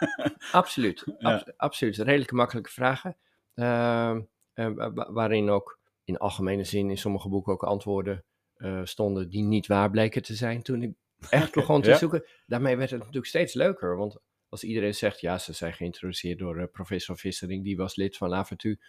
absoluut. 0.51 1.03
Ja. 1.17 1.33
Ab 1.33 1.53
absoluut. 1.57 1.97
Redelijk 1.97 2.31
makkelijke 2.31 2.71
vragen. 2.71 3.17
Uh, 3.55 4.17
uh, 4.53 4.89
waarin 4.93 5.49
ook 5.49 5.79
in 6.03 6.17
algemene 6.17 6.63
zin 6.63 6.89
in 6.89 6.97
sommige 6.97 7.29
boeken 7.29 7.53
ook 7.53 7.63
antwoorden 7.63 8.25
uh, 8.57 8.81
stonden 8.83 9.29
die 9.29 9.43
niet 9.43 9.67
waar 9.67 9.89
bleken 9.89 10.21
te 10.21 10.35
zijn 10.35 10.61
toen 10.61 10.81
ik 10.81 10.93
echt 11.29 11.53
begon 11.59 11.81
te 11.81 11.89
ja. 11.89 11.97
zoeken. 11.97 12.25
Daarmee 12.45 12.77
werd 12.77 12.89
het 12.89 12.99
natuurlijk 12.99 13.25
steeds 13.25 13.53
leuker, 13.53 13.97
want 13.97 14.17
als 14.49 14.63
iedereen 14.63 14.95
zegt, 14.95 15.19
ja, 15.19 15.37
ze 15.37 15.53
zijn 15.53 15.73
geïntroduceerd 15.73 16.39
door 16.39 16.59
uh, 16.59 16.63
professor 16.71 17.17
Vissering, 17.17 17.63
die 17.63 17.77
was 17.77 17.95
lid 17.95 18.17
van 18.17 18.29
Lavertu, 18.29 18.79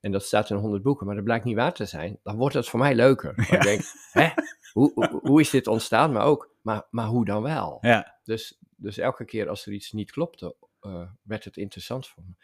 en 0.00 0.12
dat 0.12 0.24
staat 0.24 0.50
in 0.50 0.56
100 0.56 0.82
boeken, 0.82 1.06
maar 1.06 1.14
dat 1.14 1.24
blijkt 1.24 1.44
niet 1.44 1.56
waar 1.56 1.72
te 1.72 1.84
zijn, 1.84 2.18
dan 2.22 2.36
wordt 2.36 2.54
het 2.54 2.68
voor 2.68 2.78
mij 2.78 2.94
leuker. 2.94 3.34
Ja. 3.50 3.56
Ik 3.56 3.62
denk, 3.62 3.82
hè, 4.12 4.28
hoe, 4.72 4.92
hoe, 4.94 5.20
hoe, 5.22 5.40
is 5.40 5.50
dit 5.50 5.66
ontstaan? 5.66 6.12
Maar 6.12 6.24
ook, 6.24 6.54
maar, 6.62 6.86
maar 6.90 7.06
hoe 7.06 7.24
dan 7.24 7.42
wel? 7.42 7.78
Ja. 7.80 8.18
Dus, 8.22 8.58
dus 8.82 8.98
elke 8.98 9.24
keer 9.24 9.48
als 9.48 9.66
er 9.66 9.72
iets 9.72 9.92
niet 9.92 10.10
klopte, 10.10 10.56
uh, 10.80 11.10
werd 11.22 11.44
het 11.44 11.56
interessant 11.56 12.08
voor 12.08 12.22
me. 12.26 12.34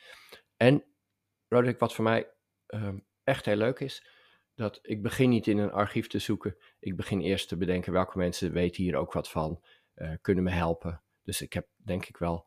En 0.56 0.84
Roderick, 1.48 1.78
wat 1.78 1.94
voor 1.94 2.04
mij 2.04 2.30
uh, 2.68 2.94
echt 3.24 3.44
heel 3.44 3.56
leuk 3.56 3.80
is, 3.80 4.06
dat 4.54 4.78
ik 4.82 5.02
begin 5.02 5.28
niet 5.28 5.46
in 5.46 5.58
een 5.58 5.72
archief 5.72 6.06
te 6.06 6.18
zoeken. 6.18 6.56
Ik 6.78 6.96
begin 6.96 7.20
eerst 7.20 7.48
te 7.48 7.56
bedenken 7.56 7.92
welke 7.92 8.18
mensen 8.18 8.52
weten 8.52 8.82
hier 8.82 8.96
ook 8.96 9.12
wat 9.12 9.30
van, 9.30 9.64
uh, 9.94 10.12
kunnen 10.20 10.44
me 10.44 10.50
helpen. 10.50 11.02
Dus 11.22 11.40
ik 11.40 11.52
heb 11.52 11.68
denk 11.76 12.06
ik 12.06 12.16
wel 12.16 12.46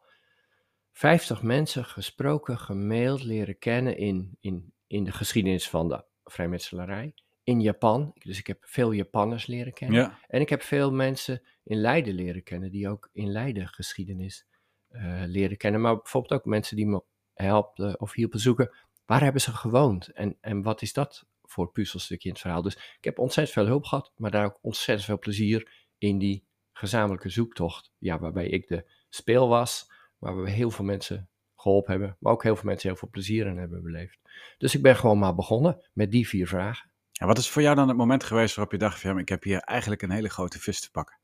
50 0.91 1.41
mensen 1.41 1.85
gesproken, 1.85 2.57
gemaild, 2.57 3.23
leren 3.23 3.57
kennen 3.57 3.97
in, 3.97 4.37
in, 4.39 4.73
in 4.87 5.03
de 5.03 5.11
geschiedenis 5.11 5.69
van 5.69 5.87
de 5.87 6.05
vrijmetselarij. 6.23 7.13
In 7.51 7.61
Japan, 7.61 8.11
dus 8.13 8.39
ik 8.39 8.47
heb 8.47 8.65
veel 8.65 8.91
Japanners 8.91 9.47
leren 9.47 9.73
kennen. 9.73 9.99
Ja. 9.99 10.19
En 10.27 10.41
ik 10.41 10.49
heb 10.49 10.61
veel 10.61 10.91
mensen 10.91 11.41
in 11.63 11.77
Leiden 11.77 12.13
leren 12.13 12.43
kennen, 12.43 12.71
die 12.71 12.89
ook 12.89 13.09
in 13.13 13.31
Leiden 13.31 13.67
geschiedenis 13.67 14.47
uh, 14.89 15.23
leren 15.25 15.57
kennen. 15.57 15.81
Maar 15.81 15.95
bijvoorbeeld 15.95 16.33
ook 16.33 16.45
mensen 16.45 16.75
die 16.75 16.87
me 16.87 17.03
helpten 17.33 17.99
of 17.99 18.13
hielpen 18.13 18.39
zoeken, 18.39 18.75
waar 19.05 19.21
hebben 19.21 19.41
ze 19.41 19.51
gewoond? 19.51 20.07
En, 20.07 20.37
en 20.41 20.61
wat 20.61 20.81
is 20.81 20.93
dat 20.93 21.27
voor 21.41 21.71
puzzelstukje 21.71 22.27
in 22.27 22.33
het 22.33 22.43
verhaal? 22.43 22.61
Dus 22.61 22.75
ik 22.75 23.03
heb 23.03 23.19
ontzettend 23.19 23.57
veel 23.57 23.67
hulp 23.67 23.83
gehad, 23.83 24.11
maar 24.15 24.31
daar 24.31 24.45
ook 24.45 24.59
ontzettend 24.61 25.05
veel 25.05 25.19
plezier 25.19 25.87
in 25.97 26.17
die 26.17 26.45
gezamenlijke 26.73 27.29
zoektocht. 27.29 27.91
Ja, 27.97 28.19
waarbij 28.19 28.47
ik 28.47 28.67
de 28.67 28.91
speel 29.09 29.47
was, 29.47 29.91
waar 30.17 30.41
we 30.41 30.49
heel 30.49 30.71
veel 30.71 30.85
mensen 30.85 31.29
geholpen 31.55 31.91
hebben, 31.91 32.17
maar 32.19 32.33
ook 32.33 32.43
heel 32.43 32.55
veel 32.55 32.69
mensen 32.69 32.89
heel 32.89 32.97
veel 32.97 33.09
plezier 33.09 33.47
in 33.47 33.57
hebben 33.57 33.83
beleefd. 33.83 34.19
Dus 34.57 34.75
ik 34.75 34.81
ben 34.81 34.95
gewoon 34.95 35.19
maar 35.19 35.35
begonnen 35.35 35.89
met 35.93 36.11
die 36.11 36.27
vier 36.27 36.47
vragen. 36.47 36.90
En 37.21 37.27
wat 37.27 37.37
is 37.37 37.49
voor 37.49 37.61
jou 37.61 37.75
dan 37.75 37.87
het 37.87 37.97
moment 37.97 38.23
geweest 38.23 38.55
waarop 38.55 38.73
je 38.73 38.79
dacht 38.79 38.99
van, 38.99 39.19
ik 39.19 39.29
heb 39.29 39.43
hier 39.43 39.59
eigenlijk 39.59 40.01
een 40.01 40.11
hele 40.11 40.29
grote 40.29 40.59
vis 40.59 40.81
te 40.81 40.91
pakken? 40.91 41.17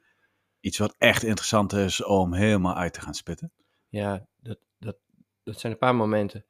Iets 0.60 0.78
wat 0.78 0.96
echt 0.98 1.24
interessant 1.24 1.74
is 1.74 2.04
om 2.04 2.34
helemaal 2.34 2.76
uit 2.76 2.94
te 2.94 3.02
gaan 3.02 3.14
spitten? 3.14 3.52
Ja, 3.90 4.28
dat, 4.40 4.60
dat, 4.80 4.98
dat 5.44 5.60
zijn 5.60 5.74
een 5.74 5.80
paar 5.80 5.96
momenten. 5.96 6.46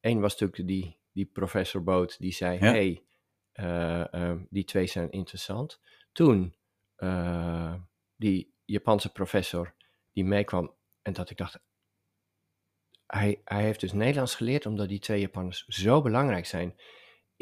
Eén 0.00 0.16
uh, 0.16 0.22
was 0.22 0.38
natuurlijk 0.38 0.68
die, 0.68 0.98
die 1.12 1.24
professor 1.24 1.82
Boot, 1.82 2.18
die 2.18 2.32
zei, 2.32 2.58
ja. 2.58 2.70
hey, 2.70 3.02
uh, 3.54 4.04
uh, 4.22 4.40
die 4.50 4.64
twee 4.64 4.86
zijn 4.86 5.10
interessant. 5.10 5.80
Toen 6.12 6.54
die 8.16 8.54
Japanse 8.64 9.12
professor 9.12 9.74
die 10.12 10.24
meekwam 10.24 10.74
en 11.02 11.12
dat 11.12 11.30
ik 11.30 11.36
dacht, 11.36 11.60
hij, 13.06 13.40
hij 13.44 13.62
heeft 13.62 13.80
dus 13.80 13.92
Nederlands 13.92 14.34
geleerd 14.34 14.66
omdat 14.66 14.88
die 14.88 14.98
twee 14.98 15.20
Japanners 15.20 15.64
zo 15.66 16.02
belangrijk 16.02 16.46
zijn 16.46 16.76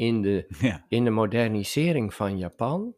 in 0.01 0.21
de, 0.21 0.45
ja. 0.59 0.85
in 0.87 1.03
de 1.03 1.09
modernisering 1.09 2.13
van 2.13 2.37
Japan, 2.37 2.95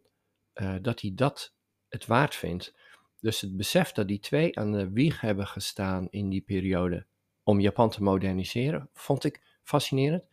uh, 0.56 0.76
dat 0.82 1.02
hij 1.02 1.12
dat 1.16 1.54
het 1.90 2.06
waard 2.06 2.36
vindt. 2.36 2.74
Dus 3.20 3.42
het 3.42 3.58
besef 3.58 3.92
dat 3.92 4.08
die 4.08 4.20
twee 4.20 4.60
aan 4.60 4.72
de 4.72 4.90
wieg 4.90 5.22
hebben 5.22 5.48
gestaan 5.48 6.08
in 6.10 6.30
die 6.30 6.42
periode 6.42 7.06
om 7.44 7.60
Japan 7.60 7.90
te 7.90 8.04
moderniseren, 8.04 8.90
vond 8.94 9.24
ik 9.24 9.42
fascinerend. 9.64 10.24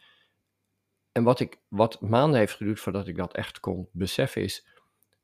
En 1.12 1.22
wat, 1.22 1.40
ik, 1.40 1.58
wat 1.68 2.00
maanden 2.00 2.38
heeft 2.38 2.54
geduurd 2.54 2.80
voordat 2.80 3.06
ik 3.06 3.16
dat 3.16 3.34
echt 3.34 3.60
kon 3.60 3.88
beseffen, 3.92 4.42
is 4.42 4.66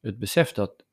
het 0.00 0.18
besef 0.18 0.52
dat 0.52 0.84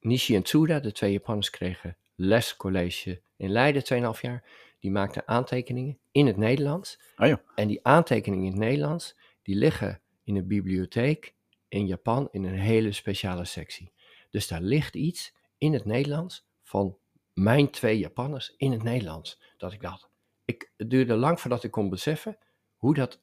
Nishi 0.00 0.34
en 0.34 0.42
Tsuda, 0.42 0.80
de 0.80 0.92
twee 0.92 1.12
Japanners, 1.12 1.50
kregen 1.50 1.96
lescollege 2.14 3.20
in 3.36 3.50
Leiden, 3.50 4.14
2,5 4.14 4.20
jaar. 4.20 4.44
Die 4.80 4.90
maakten 4.90 5.28
aantekeningen 5.28 5.98
in 6.10 6.26
het 6.26 6.36
Nederlands. 6.36 7.00
Ah, 7.16 7.28
joh. 7.28 7.38
En 7.54 7.68
die 7.68 7.80
aantekeningen 7.82 8.44
in 8.44 8.50
het 8.50 8.60
Nederlands, 8.60 9.16
die 9.44 9.56
liggen 9.56 10.00
in 10.24 10.36
een 10.36 10.46
bibliotheek 10.46 11.34
in 11.68 11.86
Japan 11.86 12.28
in 12.30 12.44
een 12.44 12.58
hele 12.58 12.92
speciale 12.92 13.44
sectie. 13.44 13.92
Dus 14.30 14.48
daar 14.48 14.60
ligt 14.60 14.94
iets 14.94 15.34
in 15.58 15.72
het 15.72 15.84
Nederlands 15.84 16.46
van 16.62 16.96
mijn 17.32 17.70
twee 17.70 17.98
Japanners 17.98 18.54
in 18.56 18.72
het 18.72 18.82
Nederlands. 18.82 19.40
Dat 19.56 19.72
ik 19.72 19.80
dacht, 19.80 20.08
ik, 20.44 20.72
het 20.76 20.90
duurde 20.90 21.14
lang 21.14 21.40
voordat 21.40 21.64
ik 21.64 21.70
kon 21.70 21.88
beseffen 21.88 22.38
hoe 22.76 22.94
dat 22.94 23.20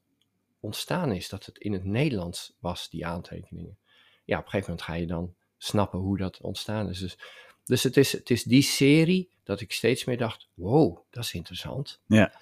ontstaan 0.59 1.11
is. 1.11 1.29
Dat 1.29 1.45
het 1.45 1.57
in 1.57 1.73
het 1.73 1.83
Nederlands 1.83 2.57
was, 2.59 2.89
die 2.89 3.05
aantekeningen. 3.05 3.77
Ja, 4.25 4.37
op 4.37 4.43
een 4.43 4.49
gegeven 4.49 4.69
moment 4.69 4.87
ga 4.87 4.93
je 4.93 5.07
dan 5.07 5.35
snappen 5.57 5.99
hoe 5.99 6.17
dat 6.17 6.41
ontstaan 6.41 6.89
is. 6.89 6.99
Dus, 6.99 7.17
dus 7.63 7.83
het, 7.83 7.97
is, 7.97 8.11
het 8.11 8.29
is 8.29 8.43
die 8.43 8.61
serie 8.61 9.31
dat 9.43 9.61
ik 9.61 9.71
steeds 9.71 10.05
meer 10.05 10.17
dacht, 10.17 10.49
wow, 10.53 10.97
dat 11.09 11.23
is 11.23 11.33
interessant. 11.33 12.01
Ja. 12.05 12.33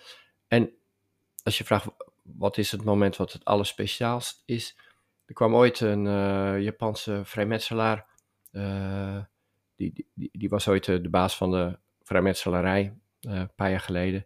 En 0.48 0.74
als 1.43 1.57
je 1.57 1.63
vraagt, 1.63 1.88
wat 2.38 2.57
is 2.57 2.71
het 2.71 2.83
moment 2.83 3.15
wat 3.15 3.33
het 3.33 3.45
allerspeciaalst 3.45 4.43
is? 4.45 4.77
Er 5.25 5.33
kwam 5.33 5.55
ooit 5.55 5.79
een 5.79 6.07
eh, 6.07 6.62
Japanse 6.62 7.21
vrijmetselaar, 7.24 8.05
eh, 8.51 9.17
die, 9.75 10.05
die, 10.13 10.29
die 10.31 10.50
was 10.50 10.67
ooit 10.67 10.86
de, 10.86 11.01
de 11.01 11.09
baas 11.09 11.38
van 11.38 11.51
de 11.51 11.77
vrijmetselarij, 12.03 12.93
eh, 13.19 13.33
een 13.33 13.55
paar 13.55 13.69
jaar 13.69 13.79
geleden. 13.79 14.25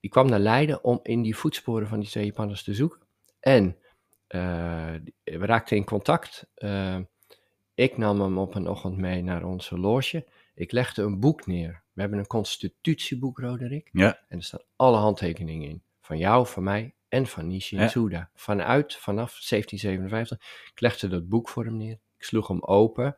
Die 0.00 0.10
kwam 0.10 0.28
naar 0.28 0.38
Leiden 0.38 0.84
om 0.84 1.00
in 1.02 1.22
die 1.22 1.36
voetsporen 1.36 1.88
van 1.88 2.00
die 2.00 2.08
twee 2.08 2.24
Japanners 2.24 2.62
te 2.62 2.74
zoeken. 2.74 3.00
En 3.40 3.76
eh, 4.26 4.94
we 5.24 5.46
raakten 5.46 5.76
in 5.76 5.84
contact. 5.84 6.46
Eh, 6.54 6.98
ik 7.74 7.96
nam 7.96 8.20
hem 8.20 8.38
op 8.38 8.54
een 8.54 8.68
ochtend 8.68 8.96
mee 8.96 9.22
naar 9.22 9.44
onze 9.44 9.78
loge. 9.78 10.26
Ik 10.54 10.72
legde 10.72 11.02
een 11.02 11.20
boek 11.20 11.46
neer. 11.46 11.82
We 11.92 12.00
hebben 12.00 12.18
een 12.18 12.26
constitutieboek, 12.26 13.38
Roderick. 13.38 13.88
Ja. 13.92 14.18
En 14.28 14.38
er 14.38 14.44
staan 14.44 14.62
alle 14.76 14.96
handtekeningen 14.96 15.68
in. 15.68 15.82
Van 16.08 16.18
jou, 16.18 16.46
van 16.46 16.62
mij 16.62 16.94
en 17.08 17.26
van 17.26 17.46
Nishi 17.46 17.76
en 17.76 17.82
Ja. 17.82 17.88
Tsuda. 17.88 18.30
Vanuit, 18.34 18.94
vanaf 18.94 19.30
1757. 19.48 20.38
Ik 20.72 20.80
legde 20.80 21.08
dat 21.08 21.28
boek 21.28 21.48
voor 21.48 21.64
hem 21.64 21.76
neer. 21.76 21.98
Ik 22.18 22.24
sloeg 22.24 22.48
hem 22.48 22.62
open. 22.62 23.16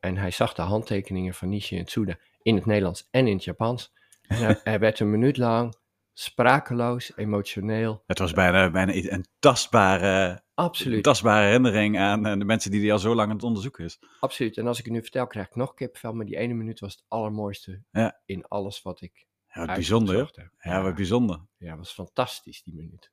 En 0.00 0.16
hij 0.16 0.30
zag 0.30 0.54
de 0.54 0.62
handtekeningen 0.62 1.34
van 1.34 1.48
Nishi 1.48 1.78
en 1.78 1.84
Tsuda 1.84 2.16
in 2.42 2.54
het 2.54 2.66
Nederlands 2.66 3.08
en 3.10 3.26
in 3.26 3.34
het 3.34 3.44
Japans. 3.44 3.92
En 4.22 4.36
hij, 4.36 4.60
hij 4.64 4.78
werd 4.78 5.00
een 5.00 5.10
minuut 5.10 5.36
lang 5.36 5.74
sprakeloos, 6.12 7.12
emotioneel. 7.16 8.02
Het 8.06 8.18
was 8.18 8.32
bijna, 8.32 8.70
bijna 8.70 8.92
een 8.94 9.26
tastbare, 9.38 10.42
Absoluut, 10.54 11.02
tastbare 11.02 11.44
herinnering 11.46 11.98
aan 11.98 12.26
eh, 12.26 12.38
de 12.38 12.44
mensen 12.44 12.70
die 12.70 12.80
die 12.80 12.92
al 12.92 12.98
zo 12.98 13.14
lang 13.14 13.28
aan 13.28 13.34
het 13.36 13.44
onderzoeken 13.44 13.84
is. 13.84 13.98
absoluut. 14.20 14.56
En 14.56 14.66
als 14.66 14.78
ik 14.78 14.84
het 14.84 14.94
nu 14.94 15.00
vertel, 15.02 15.26
krijg 15.26 15.46
ik 15.46 15.54
nog 15.54 15.74
kipvel. 15.74 16.12
Maar 16.12 16.26
die 16.26 16.36
ene 16.36 16.54
minuut 16.54 16.80
was 16.80 16.92
het 16.92 17.04
allermooiste 17.08 17.82
Ja. 17.90 18.20
in 18.24 18.48
alles 18.48 18.82
wat 18.82 19.00
ik 19.00 19.26
Ja, 19.52 19.66
wat 19.66 19.74
bijzonder. 19.74 20.50
Ja, 20.58 20.82
wat 20.82 20.94
bijzonder. 20.94 21.46
Ja, 21.56 21.76
was 21.76 21.92
fantastisch, 21.92 22.62
die 22.62 22.74
minuut. 22.74 23.12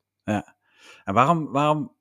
En 1.04 1.14
waarom, 1.14 1.52
waarom, 1.52 1.96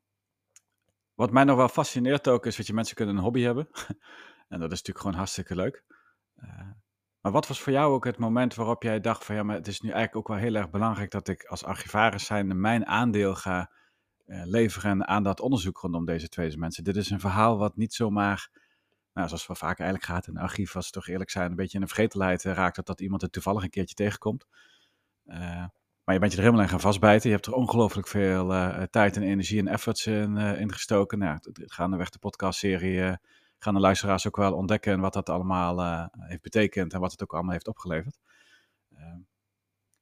wat 1.14 1.30
mij 1.30 1.44
nog 1.44 1.56
wel 1.56 1.68
fascineert 1.68 2.28
ook, 2.28 2.46
is 2.46 2.56
dat 2.56 2.66
je 2.66 2.72
mensen 2.72 2.96
kunnen 2.96 3.16
een 3.16 3.22
hobby 3.22 3.40
hebben. 3.40 3.68
en 4.48 4.60
dat 4.60 4.72
is 4.72 4.78
natuurlijk 4.78 4.98
gewoon 4.98 5.16
hartstikke 5.16 5.54
leuk. 5.54 5.84
Eh, 6.34 6.70
maar 7.20 7.32
wat 7.32 7.48
was 7.48 7.60
voor 7.60 7.72
jou 7.72 7.92
ook 7.92 8.04
het 8.04 8.18
moment 8.18 8.54
waarop 8.54 8.82
jij 8.82 9.00
dacht 9.00 9.24
van 9.24 9.34
ja, 9.34 9.42
maar 9.42 9.56
het 9.56 9.66
is 9.66 9.80
nu 9.80 9.90
eigenlijk 9.90 10.16
ook 10.16 10.28
wel 10.28 10.44
heel 10.44 10.54
erg 10.54 10.70
belangrijk 10.70 11.10
dat 11.10 11.28
ik 11.28 11.44
als 11.44 11.64
archivaris 11.64 12.26
zijnde 12.26 12.54
mijn 12.54 12.86
aandeel 12.86 13.34
ga 13.34 13.70
eh, 14.24 14.42
leveren 14.44 15.06
aan 15.06 15.22
dat 15.22 15.40
onderzoek 15.40 15.78
rondom 15.78 16.04
deze 16.04 16.28
twee 16.28 16.56
mensen. 16.56 16.84
Dit 16.84 16.96
is 16.96 17.10
een 17.10 17.20
verhaal 17.20 17.58
wat 17.58 17.76
niet 17.76 17.94
zomaar, 17.94 18.50
nou, 19.18 19.30
zoals 19.30 19.46
wel 19.46 19.56
vaak 19.56 19.78
eigenlijk 19.78 20.10
gaat 20.10 20.26
in 20.26 20.36
een 20.36 20.42
archief, 20.42 20.76
als 20.76 20.86
we 20.86 20.92
toch 20.92 21.08
eerlijk 21.08 21.30
zijn, 21.30 21.50
een 21.50 21.56
beetje 21.56 21.78
in 21.78 21.80
de 21.80 21.86
vergetelheid 21.86 22.44
eh, 22.44 22.52
raakt 22.52 22.76
dat, 22.76 22.86
dat 22.86 23.00
iemand 23.00 23.22
het 23.22 23.32
toevallig 23.32 23.62
een 23.62 23.70
keertje 23.70 23.94
tegenkomt. 23.94 24.46
Eh, 25.24 25.64
maar 26.04 26.14
je 26.14 26.18
bent 26.18 26.32
je 26.32 26.38
er 26.38 26.44
helemaal 26.44 26.64
in 26.64 26.70
gaan 26.70 26.80
vastbijten. 26.80 27.28
Je 27.28 27.34
hebt 27.34 27.46
er 27.46 27.52
ongelooflijk 27.52 28.08
veel 28.08 28.54
eh, 28.54 28.82
tijd 28.82 29.16
en 29.16 29.22
energie 29.22 29.58
en 29.58 29.66
efforts 29.66 30.06
in, 30.06 30.36
in 30.36 30.72
gestoken. 30.72 31.18
Nou, 31.18 31.38
gaandeweg 31.52 32.10
de 32.10 32.18
podcastserie 32.18 33.18
gaan 33.58 33.74
de 33.74 33.80
luisteraars 33.80 34.26
ook 34.26 34.36
wel 34.36 34.54
ontdekken 34.54 35.00
wat 35.00 35.12
dat 35.12 35.28
allemaal 35.28 36.08
heeft 36.18 36.42
betekend 36.42 36.92
en 36.92 37.00
wat 37.00 37.10
het 37.10 37.22
ook 37.22 37.32
allemaal 37.32 37.52
heeft 37.52 37.68
opgeleverd. 37.68 38.18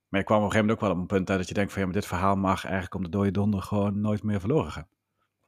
Maar 0.09 0.21
je 0.21 0.25
kwam 0.25 0.39
op 0.39 0.45
een 0.45 0.51
gegeven 0.51 0.67
moment 0.67 0.73
ook 0.73 0.81
wel 0.81 0.91
op 0.91 0.99
een 0.99 1.17
punt 1.17 1.31
uit 1.31 1.39
dat 1.39 1.49
je 1.49 1.55
denkt 1.55 1.73
van 1.73 1.81
ja, 1.81 1.87
maar 1.87 1.97
dit 1.97 2.07
verhaal 2.07 2.37
mag 2.37 2.65
eigenlijk 2.65 2.95
om 2.95 3.03
de 3.03 3.09
dode 3.09 3.31
donder 3.31 3.63
gewoon 3.63 4.01
nooit 4.01 4.23
meer 4.23 4.41
verloren 4.41 4.73
gaan. 4.73 4.89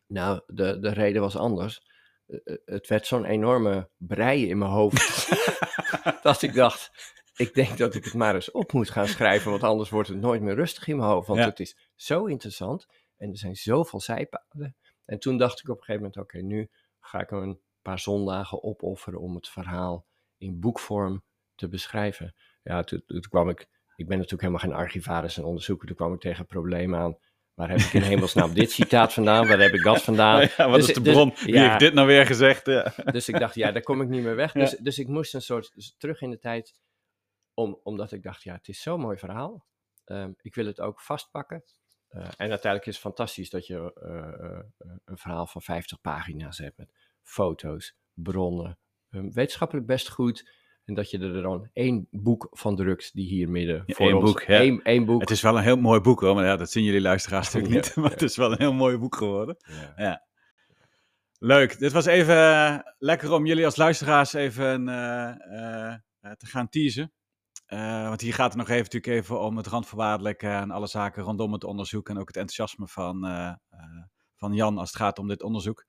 Nou, 0.07 0.41
de, 0.47 0.79
de 0.79 0.93
reden 0.93 1.23
was 1.23 1.37
anders. 1.37 1.83
Eh, 2.28 2.38
eh, 2.44 2.56
Het 2.64 2.88
werd 2.88 3.06
zo'n 3.06 3.25
enorme 3.25 3.88
brei 3.97 4.49
in 4.49 4.58
mijn 4.58 4.70
hoofd. 4.70 5.28
dat 6.23 6.42
ik 6.42 6.54
dacht, 6.54 6.90
ik 7.37 7.54
denk 7.54 7.78
dat 7.78 7.94
ik 7.94 8.04
het 8.04 8.14
maar 8.14 8.35
eens 8.35 8.50
op 8.50 8.73
moet 8.73 8.90
gaan 8.90 9.06
schrijven. 9.06 9.50
Want 9.50 9.62
anders 9.62 9.90
wordt 9.90 10.08
het 10.08 10.20
nooit 10.20 10.42
meer 10.42 10.54
rustig 10.54 10.87
in 10.88 10.97
mijn 10.97 11.08
hoofd. 11.08 11.26
Want 11.26 11.40
Ja. 11.40 11.47
het 11.47 11.61
is 11.61 11.76
zo 11.94 12.25
interessant. 12.25 12.87
En 13.16 13.30
er 13.30 13.38
zijn 13.38 13.56
zoveel 13.56 14.00
zijpaden. 14.00 14.76
En 15.04 15.18
toen 15.18 15.37
dacht 15.38 15.58
ik 15.61 15.68
op 15.68 15.76
een 15.78 15.85
gegeven 15.85 16.00
moment, 16.02 16.16
oké, 16.20 16.38
nu 16.38 16.70
ga 17.00 17.20
ik 17.20 17.30
een 17.30 17.61
paar 17.82 17.99
zondagen 17.99 18.62
opofferen 18.62 19.20
om 19.20 19.35
het 19.35 19.49
verhaal 19.49 20.06
in 20.37 20.61
boekvorm 20.61 21.23
te 21.54 21.68
beschrijven. 21.68 22.35
Ja, 22.62 22.82
toen, 22.82 23.02
toen 23.06 23.20
kwam 23.20 23.49
ik, 23.49 23.61
ik 23.97 24.06
ben 24.08 24.16
natuurlijk 24.16 24.42
helemaal 24.42 24.61
geen 24.70 24.73
archivaris 24.85 25.37
en 25.37 25.44
onderzoeker. 25.44 25.87
Toen 25.87 25.97
kwam 25.97 26.12
ik 26.14 26.20
tegen 26.20 26.47
problemen 26.47 26.99
aan. 27.00 27.18
Waar 27.59 27.69
heb 27.69 27.79
ik 27.79 27.93
in 27.93 28.03
hemelsnaam 28.03 28.55
dit 28.55 28.71
citaat 28.71 29.12
vandaan? 29.12 29.47
Waar 29.47 29.59
heb 29.59 29.73
ik 29.73 29.83
dat 29.83 30.03
vandaan? 30.03 30.41
ja, 30.57 30.69
wat 30.69 30.75
Dus- 30.79 30.88
is 30.88 30.95
de 30.95 31.00
dus- 31.00 31.12
bron? 31.12 31.35
Wie 31.35 31.55
ja. 31.55 31.69
heeft 31.69 31.79
dit 31.79 31.95
nou 31.95 32.07
weer 32.07 32.27
gezegd? 32.27 32.67
Ja. 32.67 32.95
Dus 33.12 33.29
ik 33.29 33.38
dacht, 33.38 33.55
ja, 33.55 33.73
daar 33.73 33.83
kom 33.83 34.00
ik 34.00 34.09
niet 34.09 34.23
meer 34.23 34.37
weg. 34.37 34.53
Dus, 34.53 34.71
dus 34.71 34.99
ik 34.99 35.09
moest 35.09 35.35
een 35.35 35.43
soort 35.43 35.75
dus 35.75 35.95
terug 35.99 36.21
in 36.21 36.31
de 36.31 36.38
tijd, 36.38 36.75
om, 37.55 37.81
omdat 37.83 38.12
ik 38.12 38.23
dacht, 38.23 38.43
ja, 38.43 38.55
het 38.55 38.69
is 38.69 38.83
zo'n 38.83 39.00
mooi 39.00 39.19
verhaal. 39.19 39.67
Ehm, 40.05 40.33
ik 40.41 40.55
wil 40.55 40.67
het 40.67 40.81
ook 40.81 41.00
vastpakken. 41.00 41.65
Eh, 42.09 42.23
en 42.23 42.50
uiteindelijk 42.50 42.87
is 42.87 42.93
het 42.93 43.03
fantastisch 43.03 43.50
dat 43.50 43.67
je 43.67 43.93
eh, 43.95 44.50
eh, 44.50 44.65
een 45.05 45.19
verhaal 45.19 45.47
van 45.47 45.62
50 45.62 46.00
pagina's 46.00 46.59
hebt 46.59 46.77
met 46.77 46.95
foto's, 47.23 47.97
bronnen, 48.12 48.79
ehm, 49.11 49.31
wetenschappelijk 49.31 49.87
best 49.87 50.09
goed. 50.09 50.50
En 50.88 50.95
dat 50.95 51.11
je 51.11 51.18
er 51.18 51.42
dan 51.42 51.68
één 51.73 52.07
boek 52.11 52.49
van 52.50 52.76
drukt 52.76 53.14
die 53.14 53.26
hier 53.26 53.50
midden 53.50 53.83
voor 53.87 54.07
één 54.07 54.16
ons... 54.16 54.25
boek, 54.25 54.40
ja. 54.42 54.61
Eén, 54.61 54.83
één 54.83 55.04
boek. 55.04 55.21
Het 55.21 55.30
is 55.30 55.42
wel 55.42 55.57
een 55.57 55.62
heel 55.62 55.76
mooi 55.76 56.00
boek 56.00 56.21
hoor, 56.21 56.35
maar 56.35 56.45
ja, 56.45 56.57
dat 56.57 56.71
zien 56.71 56.85
jullie 56.85 57.00
luisteraars 57.00 57.52
natuurlijk 57.52 57.73
Ja, 57.85 57.88
niet. 57.88 57.97
Maar 57.97 58.11
het 58.11 58.23
is 58.23 58.37
wel 58.37 58.52
een 58.52 58.59
heel 58.59 58.73
mooi 58.73 58.97
boek 58.97 59.16
geworden. 59.16 59.57
Ja. 59.97 60.26
Leuk. 61.38 61.78
Dit 61.78 61.92
was 61.92 62.07
even 62.07 62.37
eh, 62.37 62.78
lekker 62.99 63.33
om 63.33 63.47
jullie 63.47 63.64
als 63.64 63.76
luisteraars 63.76 64.33
even 64.33 64.88
eh, 64.88 65.28
eh, 65.28 65.97
te 66.37 66.47
gaan 66.47 66.68
teasen. 66.68 67.12
Want 68.09 68.21
hier 68.21 68.35
gaat 68.35 68.49
het 68.49 68.57
nog 68.57 68.68
even, 68.68 68.83
natuurlijk 68.83 69.12
even 69.12 69.40
om 69.40 69.57
het 69.57 69.66
randvoorwaardelijke 69.66 70.49
en 70.49 70.71
alle 70.71 70.87
zaken 70.87 71.23
rondom 71.23 71.52
het 71.52 71.64
onderzoek. 71.64 72.09
En 72.09 72.18
ook 72.18 72.28
het 72.28 72.37
enthousiasme 72.37 72.88
van, 72.88 73.26
van 74.37 74.54
Jan 74.54 74.78
als 74.78 74.88
het 74.88 74.99
gaat 74.99 75.18
om 75.18 75.28
dit 75.28 75.42
onderzoek. 75.42 75.85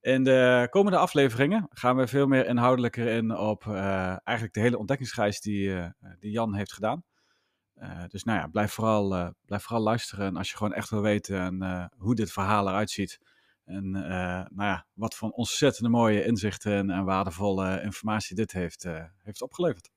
In 0.00 0.24
de 0.24 0.66
komende 0.70 0.98
afleveringen 0.98 1.66
gaan 1.70 1.96
we 1.96 2.06
veel 2.06 2.26
meer 2.26 2.46
inhoudelijker 2.46 3.06
in 3.06 3.36
op 3.36 3.66
eh, 3.66 4.16
eigenlijk 4.24 4.52
de 4.52 4.60
hele 4.60 4.78
ontdekkingsreis 4.78 5.40
die, 5.40 5.74
eh, 5.74 5.90
die 6.18 6.30
Jan 6.30 6.54
heeft 6.54 6.72
gedaan. 6.72 7.04
Eh, 7.74 8.04
dus 8.08 8.24
nou 8.24 8.38
ja, 8.38 8.46
blijf 8.46 8.72
vooral, 8.72 9.34
blijf 9.44 9.62
vooral 9.62 9.82
luisteren. 9.82 10.26
En 10.26 10.36
als 10.36 10.50
je 10.50 10.56
gewoon 10.56 10.72
echt 10.72 10.90
wil 10.90 11.00
weten 11.00 11.62
hoe 11.96 12.14
dit 12.14 12.32
verhaal 12.32 12.68
eruit 12.68 12.90
ziet. 12.90 13.18
En 13.64 13.90
nou 13.90 14.48
ja, 14.56 14.86
wat 14.92 15.14
voor 15.14 15.30
ontzettende 15.30 15.90
mooie 15.90 16.24
inzichten 16.24 16.90
en, 16.90 17.04
waardevolle 17.04 17.82
informatie 17.82 18.36
dit 18.36 18.52
heeft, 18.52 18.86
heeft 19.22 19.42
opgeleverd. 19.42 19.90